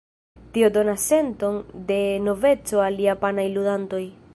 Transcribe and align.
Tio 0.55 0.69
donas 0.77 1.03
senton 1.11 1.61
de 1.93 2.01
noveco 2.31 2.83
al 2.89 3.01
japanaj 3.09 3.51
ludantoj. 3.59 4.07